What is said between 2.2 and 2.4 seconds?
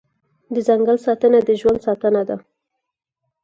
ده